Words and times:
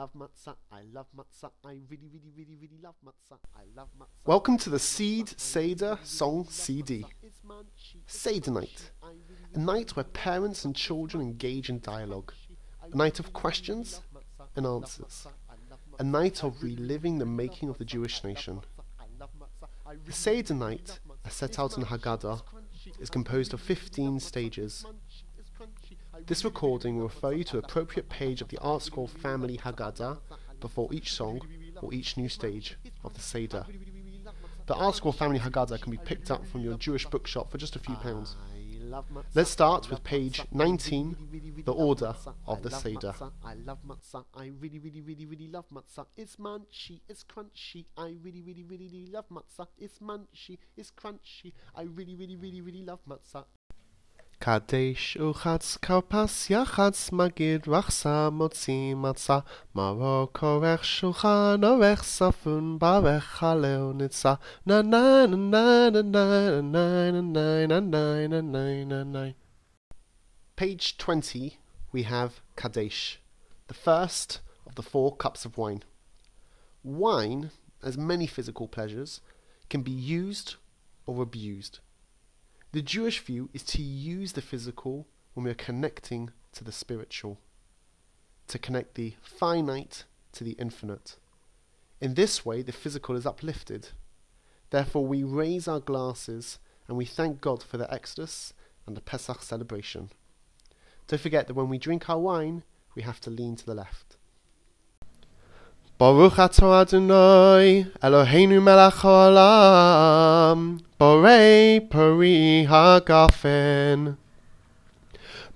love 0.00 0.14
matzah. 0.14 0.54
I 0.72 0.80
love 0.94 1.08
matzah. 1.14 1.50
I 1.62 1.78
really, 1.90 2.08
really, 2.10 2.32
really, 2.34 2.56
really 2.58 2.78
love 2.82 2.94
matzah. 3.04 3.36
I 3.54 3.64
love 3.76 3.88
matzah. 4.00 4.06
Welcome 4.24 4.56
to 4.56 4.70
the 4.70 4.78
Seed 4.78 5.38
Seder 5.38 5.98
Song 6.02 6.46
CD. 6.48 7.04
Seder 8.06 8.50
night. 8.50 8.92
A 9.54 9.58
night 9.58 9.94
where 9.96 10.04
parents 10.04 10.64
and 10.64 10.74
children 10.74 11.22
engage 11.22 11.68
in 11.68 11.80
dialogue. 11.80 12.32
A 12.90 12.96
night 12.96 13.20
of 13.20 13.34
questions 13.34 14.00
and 14.56 14.66
answers. 14.66 15.26
A 15.98 16.02
night 16.02 16.42
of 16.44 16.62
reliving 16.62 17.18
the 17.18 17.26
making 17.26 17.68
of 17.68 17.76
the 17.76 17.84
Jewish 17.84 18.24
nation. 18.24 18.62
The 20.06 20.12
Seder 20.12 20.54
night, 20.54 20.98
as 21.26 21.34
set 21.34 21.58
out 21.58 21.76
in 21.76 21.84
Haggadah, 21.84 22.40
is 23.00 23.10
composed 23.10 23.52
of 23.52 23.60
15 23.60 24.18
stages. 24.20 24.86
This 26.26 26.44
recording 26.44 26.96
will 26.96 27.04
refer 27.04 27.32
you 27.32 27.44
to 27.44 27.52
the 27.52 27.58
appropriate 27.58 28.08
page 28.08 28.40
of 28.40 28.48
the 28.48 28.58
Art 28.58 28.82
ArtScroll 28.82 29.08
Family 29.08 29.58
Haggadah 29.58 30.18
before 30.60 30.92
each 30.92 31.12
song 31.12 31.40
or 31.80 31.92
each 31.92 32.16
new 32.16 32.28
stage 32.28 32.76
of 33.04 33.14
the 33.14 33.20
Seder. 33.20 33.64
The 34.66 34.74
Art 34.74 34.94
ArtScroll 34.94 35.14
Family 35.14 35.38
Haggadah 35.38 35.80
can 35.80 35.90
be 35.90 35.98
picked 35.98 36.30
up 36.30 36.46
from 36.46 36.60
your 36.60 36.74
Jewish 36.74 37.06
bookshop 37.06 37.50
for 37.50 37.58
just 37.58 37.76
a 37.76 37.78
few 37.78 37.94
pounds. 37.96 38.36
Let's 39.34 39.50
start 39.50 39.88
with 39.88 40.02
page 40.02 40.42
19, 40.52 41.62
the 41.64 41.72
order 41.72 42.14
of 42.46 42.62
the 42.62 42.70
Seder. 42.70 43.14
I 43.44 43.54
love 43.54 43.78
matzah. 43.86 44.24
I 44.34 44.50
really, 44.58 44.78
really, 44.78 45.00
really, 45.00 45.26
really 45.26 45.48
love 45.48 45.66
matzah. 45.72 46.06
It's 46.16 46.36
munchy, 46.36 47.00
it's 47.08 47.24
crunchy. 47.24 47.86
I 47.96 48.16
really, 48.22 48.42
really, 48.42 48.64
really, 48.64 48.88
really 48.88 49.06
love 49.06 49.26
matzah. 49.30 49.68
It's 49.78 49.98
munchy, 50.00 50.58
it's 50.76 50.90
crunchy. 50.90 51.52
I 51.74 51.82
really, 51.82 52.16
really, 52.16 52.36
really, 52.36 52.60
really 52.60 52.82
love 52.82 53.00
matzah. 53.08 53.44
קדש 54.39 55.17
וחץ 55.17 55.77
כרפס 55.77 56.49
יחץ 56.49 57.11
מגיד 57.11 57.61
רחסה 57.67 58.29
מוציא 58.29 58.95
מצה 58.95 59.39
מרוק 59.75 60.43
עורך 60.43 60.85
שולחן 60.85 61.61
עורך 61.63 62.03
ספון 62.03 62.79
ברך 62.79 63.23
חלל 63.23 63.91
ניצה 63.95 64.33
נה 64.65 64.81
נה 64.81 65.25
נה 65.27 65.89
נה 65.89 66.01
נה 66.01 66.61
נה 66.61 67.11
נה 67.11 67.21
נה 67.21 67.67
נה 67.67 67.87
נה 67.87 68.27
נה 68.27 68.41
נה 68.41 68.85
נה 68.85 69.03
נה 69.03 69.31
Page 70.57 70.97
20 70.97 71.57
we 71.91 72.03
have 72.03 72.41
Kadesh, 72.57 73.19
the 73.67 73.73
first 73.73 74.41
of 74.65 74.75
the 74.75 74.81
four 74.81 75.15
cups 75.15 75.45
of 75.45 75.57
wine. 75.57 75.83
Wine, 76.83 77.51
as 77.81 77.97
many 77.97 78.27
physical 78.27 78.67
pleasures, 78.67 79.21
can 79.69 79.81
be 79.81 79.91
used 79.91 80.55
or 81.05 81.21
abused. 81.21 81.79
The 82.72 82.82
Jewish 82.82 83.18
view 83.20 83.50
is 83.52 83.62
to 83.64 83.82
use 83.82 84.32
the 84.32 84.42
physical 84.42 85.08
when 85.34 85.44
we 85.44 85.50
are 85.50 85.54
connecting 85.54 86.30
to 86.52 86.62
the 86.62 86.70
spiritual, 86.72 87.38
to 88.46 88.58
connect 88.58 88.94
the 88.94 89.14
finite 89.22 90.04
to 90.32 90.44
the 90.44 90.52
infinite. 90.52 91.16
In 92.00 92.14
this 92.14 92.46
way, 92.46 92.62
the 92.62 92.72
physical 92.72 93.16
is 93.16 93.26
uplifted. 93.26 93.88
Therefore, 94.70 95.04
we 95.04 95.24
raise 95.24 95.66
our 95.66 95.80
glasses 95.80 96.58
and 96.86 96.96
we 96.96 97.04
thank 97.04 97.40
God 97.40 97.62
for 97.62 97.76
the 97.76 97.92
Exodus 97.92 98.54
and 98.86 98.96
the 98.96 99.00
Pesach 99.00 99.42
celebration. 99.42 100.10
Don't 101.08 101.20
forget 101.20 101.48
that 101.48 101.54
when 101.54 101.68
we 101.68 101.78
drink 101.78 102.08
our 102.08 102.18
wine, 102.18 102.62
we 102.94 103.02
have 103.02 103.20
to 103.22 103.30
lean 103.30 103.56
to 103.56 103.66
the 103.66 103.74
left. 103.74 104.16
Baruch 105.98 106.34
atah 106.34 106.82
Adonai, 106.82 107.86
Eloheinu 108.02 108.62
melech 108.62 108.94
haolam, 108.94 110.80
borei 110.99 111.79
peri 111.89 112.65
hagafen. 112.65 114.17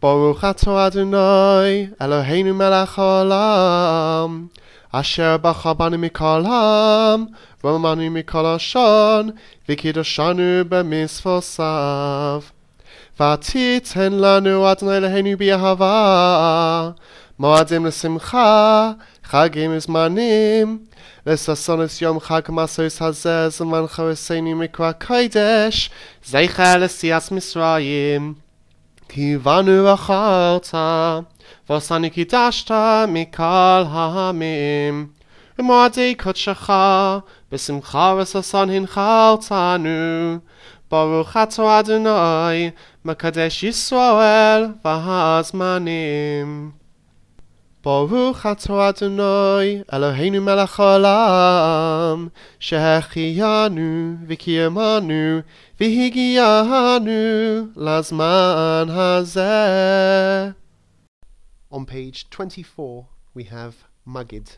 Baruch 0.00 0.42
atah 0.42 0.86
Adonai, 0.86 1.90
Eloheinu 2.00 2.54
melech 2.54 2.96
haolam, 2.96 4.50
asher 4.92 5.38
bachabanu 5.38 5.98
mikol 5.98 6.44
ham, 6.44 7.34
romanu 7.62 8.10
mikol 8.10 8.44
hashon, 8.44 9.34
v'kiddushanu 9.68 10.64
b'mitzvosav. 10.64 12.52
ותיתן 13.20 14.12
לנו 14.12 14.72
אדוני 14.72 14.96
אלוהינו 14.96 15.38
באהבה, 15.38 16.90
מועדים 17.38 17.86
לשמחה, 17.86 18.92
Chagim 19.31 19.73
is 19.73 19.87
manim. 19.87 20.87
Lesasonis 21.25 22.01
yom 22.01 22.19
chag 22.19 22.47
masos 22.47 22.99
hazeh 22.99 23.47
zeman 23.47 23.87
chareseinu 23.87 24.53
mikra 24.59 24.93
kodesh. 24.93 25.89
Zeicha 26.21 26.75
lesias 26.75 27.29
Misraim. 27.31 28.35
Kivanu 29.07 29.87
acharta. 29.95 31.25
Vosani 31.65 32.11
kidashta 32.11 33.07
mikal 33.07 33.87
ha'amim. 33.87 35.13
B'moadei 35.57 36.17
kodshacha. 36.17 37.23
B'simcha 37.49 38.17
resason 38.17 38.67
hinchaltanu. 38.69 40.41
Baruch 40.89 41.35
ato 41.37 41.63
Adonai. 41.69 42.73
Makadesh 43.05 43.63
Yisrael. 43.63 44.77
V'ha'azmanim. 44.83 46.80
ברוך 47.86 48.46
אתה 48.46 48.88
אדוני, 48.88 49.82
אלוהינו 49.92 50.42
מלך 50.42 50.80
העולם, 50.80 52.28
שהחיינו 52.58 54.14
וקיימנו 54.26 55.40
והגיענו 55.80 57.12
לזמן 57.76 58.86
הזה. 58.88 60.50
On 61.72 61.84
page 61.86 62.26
24 62.30 63.06
we 63.36 63.44
have 63.44 63.84
Magid. 64.06 64.56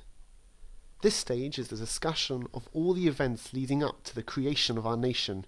This 1.03 1.15
stage 1.15 1.59
is 1.59 1.69
the 1.69 1.77
discussion 1.77 2.47
of 2.55 2.69
all 2.73 2.95
the 2.95 3.09
events 3.09 3.53
leading 3.53 3.83
up 3.85 4.05
to 4.05 4.15
the 4.15 4.23
creation 4.23 4.79
of 4.79 4.87
our 4.87 4.97
nation. 4.97 5.45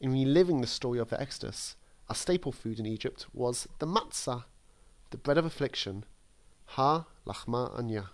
In 0.00 0.10
reliving 0.12 0.60
the 0.60 0.66
story 0.66 0.98
of 0.98 1.10
the 1.10 1.20
Exodus, 1.20 1.76
our 2.08 2.14
staple 2.14 2.52
food 2.52 2.78
in 2.78 2.86
Egypt 2.86 3.26
was 3.32 3.68
the 3.78 3.86
matzah, 3.86 4.44
the 5.10 5.16
bread 5.16 5.38
of 5.38 5.44
affliction, 5.44 6.04
Ha-Lachma 6.75 7.71
Anja. 7.79 8.11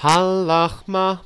Ha-Lachma, 0.00 1.20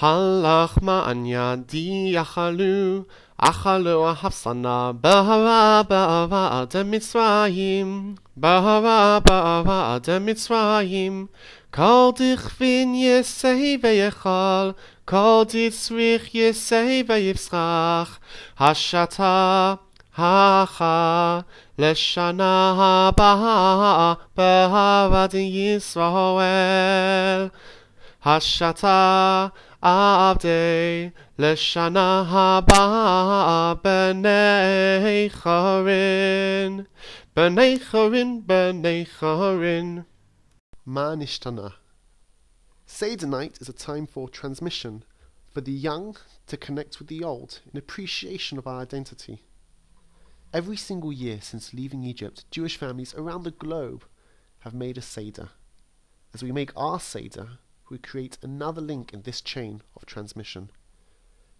Ha-Lachma 0.00 1.06
Anja, 1.06 1.56
di 1.56 2.14
Achalu, 2.16 3.04
Achalu 3.38 4.14
Ahafsana, 4.14 4.98
Bahava, 4.98 5.86
Bahava, 5.86 6.62
Adem 6.62 6.88
Mitzrayim, 6.90 8.16
Bahava, 8.34 9.20
Bahava, 9.20 9.96
Adem 9.96 10.24
Mitzrayim, 10.24 11.28
Kol 11.70 12.12
dich 12.14 12.40
vin 12.58 12.94
Yesei 12.94 13.76
v'yechal, 13.76 14.74
Kol 15.04 15.44
dich 15.44 15.78
zwich 15.78 16.32
Yesei 16.32 17.04
v'yivsrach, 17.04 18.18
Hashata, 18.58 19.80
הכה, 20.17 21.39
לשנה 21.77 22.73
הבאה, 22.77 24.13
באהבת 24.37 25.33
ישראל. 25.33 27.47
השתה 28.25 29.47
עבדי 29.81 31.09
לשנה 31.39 32.23
הבאה 32.27 33.73
בני 33.83 35.29
חורין, 35.29 36.81
בני 37.35 37.77
חורין, 37.91 38.41
בני 38.45 39.05
חורין. 39.19 40.01
Ma 40.85 41.15
nishtana. 41.15 41.75
Seder 42.85 43.25
night 43.25 43.61
is 43.61 43.69
a 43.69 43.73
time 43.73 44.05
for 44.05 44.27
transmission, 44.27 45.05
for 45.49 45.61
the 45.61 45.71
young 45.71 46.17
to 46.47 46.57
connect 46.57 46.99
with 46.99 47.07
the 47.07 47.23
old 47.23 47.61
in 47.71 47.77
appreciation 47.77 48.57
of 48.57 48.67
our 48.67 48.81
identity. 48.81 49.43
Every 50.52 50.76
single 50.78 51.12
year 51.12 51.40
since 51.42 51.74
leaving 51.74 52.04
Egypt, 52.04 52.50
Jewish 52.50 52.78
families 52.78 53.14
around 53.14 53.42
the 53.42 53.50
globe 53.50 54.04
have 54.60 54.72
made 54.72 54.96
a 54.96 55.02
Seder. 55.02 55.50
As 56.32 56.42
we 56.42 56.52
make 56.52 56.72
our 56.74 56.98
Seder, 56.98 57.58
we 57.90 57.98
create 57.98 58.38
another 58.42 58.80
link 58.80 59.12
in 59.12 59.22
this 59.22 59.42
chain 59.42 59.82
of 59.94 60.06
transmission. 60.06 60.70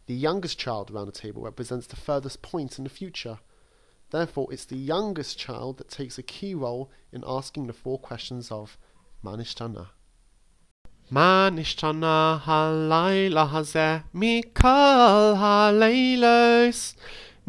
The 0.06 0.14
youngest 0.14 0.58
child 0.58 0.90
around 0.90 1.06
the 1.06 1.12
table 1.12 1.42
represents 1.42 1.86
the 1.86 1.96
furthest 1.96 2.40
point 2.40 2.78
in 2.78 2.84
the 2.84 2.90
future. 2.90 3.40
Therefore, 4.10 4.50
it's 4.50 4.64
the 4.64 4.76
youngest 4.76 5.38
child 5.38 5.76
that 5.76 5.90
takes 5.90 6.16
a 6.16 6.22
key 6.22 6.54
role 6.54 6.90
in 7.12 7.24
asking 7.26 7.66
the 7.66 7.74
four 7.74 7.98
questions 7.98 8.50
of 8.50 8.78
Manishtana. 9.22 9.88
Manishtana 11.12 12.40
halayla 12.40 13.50
hazeh 13.50 14.04
mikal 14.14 15.36
halaylos. 15.36 16.94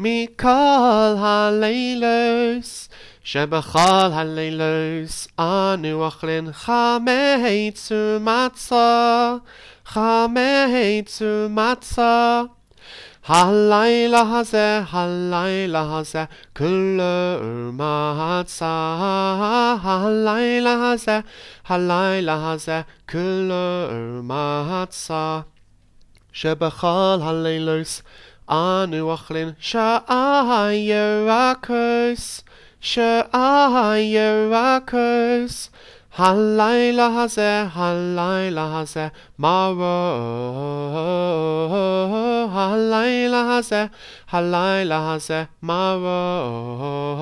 Mikal 0.00 1.18
halelos, 1.20 2.88
shebachal 3.22 4.16
halelos, 4.16 5.28
anu 5.36 6.00
achlin 6.08 6.54
chameitzu 6.54 8.18
matzah, 8.18 9.42
chameitzu 9.84 11.52
matzah. 11.52 12.48
Halayla 13.26 14.24
haze, 14.24 14.86
halayla 14.88 15.84
haze, 15.90 16.28
kulo 16.54 17.76
matzah. 17.76 19.82
Halayla 19.82 20.80
haze, 20.80 21.24
halayla 21.66 22.40
haze, 22.40 22.86
kulo 23.06 24.24
matzah. 24.24 25.44
Shebachal 26.32 27.20
halelos, 27.20 27.20
halelos, 27.20 28.02
אנו 28.50 29.10
אוכלים 29.10 29.48
שעה 29.60 30.68
ירקוס, 30.72 32.44
שעה 32.80 33.92
ירקוס. 33.98 35.70
הלילה 36.16 37.06
הזה, 37.22 37.64
הלילה 37.72 38.80
הזה, 38.80 39.08
מרו. 39.38 39.84
הלילה 42.52 43.56
הזה, 43.56 43.86
הלילה 44.30 45.14
הזה, 45.14 45.44
מרו. 45.62 47.20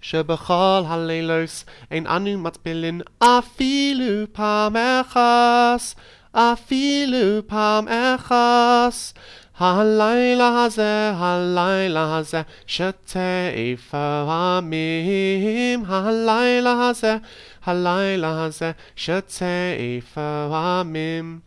שבכל 0.00 0.82
הלילוס 0.86 1.64
אין 1.90 2.06
אנו 2.06 2.38
מטבילין 2.38 3.00
אפילו 3.18 4.24
פעם 4.32 4.76
אחס, 4.76 5.94
אפילו 6.32 7.40
פעם 7.46 7.88
אחס. 7.88 9.14
הלילה 9.58 10.64
הזה, 10.64 11.12
הלילה 11.14 12.16
הזה, 12.16 12.42
שתי 12.66 13.76
פעמים. 13.90 15.84
הלילה 15.86 16.88
הזה, 16.88 17.16
הלילה 17.64 18.44
הזה, 18.44 18.72
שתי 18.96 20.00
פעמים. 20.14 21.38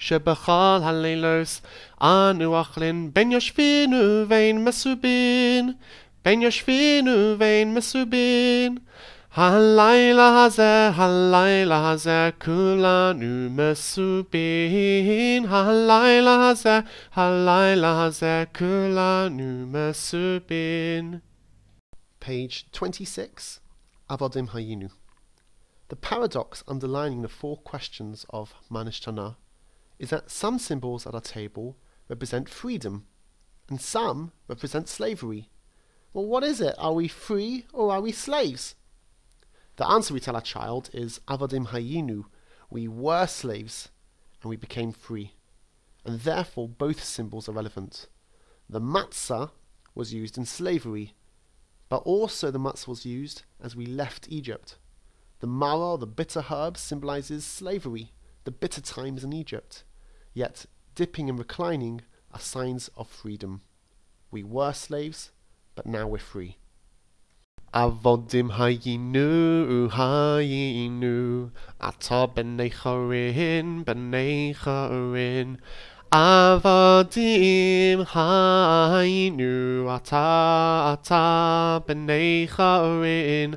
שבכל 0.00 0.78
הלילוס 0.82 1.62
אנו 2.02 2.58
אוכלים 2.58 3.10
בין 3.12 3.32
יושבינו 3.32 3.96
ואין 4.28 4.64
מסובין, 4.64 5.72
בין 6.24 6.42
יושבינו 6.42 7.34
ואין 7.38 7.74
מסובין. 7.74 8.78
הלילה 9.35 10.43
הזה, 10.45 10.89
הלילה 10.95 11.91
הזה, 11.91 12.29
כולנו 12.45 13.49
מסובין. 13.49 15.45
הלילה 15.45 16.49
הזה, 16.49 16.79
הלילה 17.13 18.05
הזה, 18.05 18.43
כולנו 18.57 19.67
מסובין. 19.67 21.19
Page 22.21 22.65
26, 22.71 23.59
Avodim 24.09 24.47
Hayinu. 24.53 24.89
The 25.89 25.95
paradox 25.95 26.63
underlining 26.67 27.21
the 27.21 27.27
four 27.27 27.57
questions 27.57 28.25
of 28.29 28.53
Manishtana 28.71 29.35
is 29.99 30.09
that 30.09 30.31
some 30.31 30.57
symbols 30.59 31.05
at 31.05 31.13
our 31.13 31.21
table 31.21 31.77
represent 32.09 32.49
freedom 32.49 33.05
and 33.69 33.81
some 33.81 34.31
represent 34.47 34.87
slavery. 34.87 35.49
Well, 36.13 36.25
what 36.25 36.43
is 36.43 36.61
it? 36.61 36.75
Are 36.77 36.93
we 36.93 37.07
free 37.07 37.65
or 37.73 37.91
are 37.91 38.01
we 38.01 38.11
slaves? 38.11 38.75
The 39.76 39.88
answer 39.88 40.12
we 40.12 40.20
tell 40.20 40.34
our 40.34 40.42
child 40.42 40.90
is 40.92 41.20
Avadim 41.28 41.68
Hayinu. 41.68 42.24
We 42.68 42.88
were 42.88 43.26
slaves 43.26 43.88
and 44.42 44.50
we 44.50 44.56
became 44.56 44.92
free. 44.92 45.34
And 46.04 46.20
therefore, 46.20 46.68
both 46.68 47.02
symbols 47.02 47.48
are 47.48 47.52
relevant. 47.52 48.06
The 48.68 48.80
matzah 48.80 49.50
was 49.94 50.14
used 50.14 50.38
in 50.38 50.44
slavery, 50.44 51.14
but 51.88 52.02
also 52.04 52.50
the 52.50 52.58
matzah 52.58 52.88
was 52.88 53.04
used 53.04 53.42
as 53.60 53.76
we 53.76 53.86
left 53.86 54.28
Egypt. 54.30 54.78
The 55.40 55.46
mara, 55.46 55.96
the 55.96 56.06
bitter 56.06 56.42
herb, 56.42 56.76
symbolizes 56.76 57.44
slavery, 57.44 58.12
the 58.44 58.50
bitter 58.50 58.80
times 58.80 59.24
in 59.24 59.32
Egypt. 59.32 59.84
Yet, 60.32 60.66
dipping 60.94 61.28
and 61.28 61.38
reclining 61.38 62.02
are 62.32 62.40
signs 62.40 62.88
of 62.96 63.08
freedom. 63.08 63.62
We 64.30 64.44
were 64.44 64.72
slaves, 64.72 65.32
but 65.74 65.86
now 65.86 66.06
we're 66.06 66.18
free. 66.18 66.58
A 67.72 67.88
fod 67.88 68.22
dim 68.30 68.48
hau 68.50 68.66
i 68.92 68.92
nhw 68.98 69.64
yw 69.72 69.82
hau 69.94 70.40
i 70.42 70.86
nhw. 70.90 71.50
A 71.78 71.90
to 72.04 72.26
beneich 72.34 72.80
o'r 72.92 73.12
un, 73.14 73.84
beneich 73.86 74.64
o'r 74.66 75.14
un 75.16 75.52
A 76.10 76.58
fod 76.64 77.12
dim 77.14 78.02
hau 78.12 79.04
i 79.06 79.30
nhw 79.30 79.86
A 79.86 79.98
ta, 80.02 80.24
a 80.90 80.96
ta, 81.10 81.78
beneich 81.86 82.58
o'r 82.58 83.06
un 83.06 83.54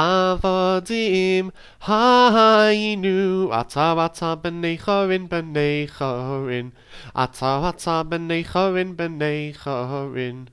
A 0.00 0.34
fod 0.42 0.90
dim 0.90 1.52
hau 1.86 2.72
i 2.74 2.96
nhw 2.98 3.52
A 3.54 3.62
ta, 3.62 3.92
a 3.94 4.08
ta, 4.08 4.34
beneich 4.34 4.88
o'r 4.88 5.14
un, 5.20 5.28
beneich 5.36 6.02
o'r 6.02 6.50
un 6.58 6.74
A 7.14 7.28
ta, 7.30 7.54
a 7.70 7.72
ta, 7.78 8.02
beneich 8.02 8.56
o'r 8.56 8.82
un, 8.82 8.96
beneich 8.98 9.62
o'r 9.70 10.18
un 10.26 10.48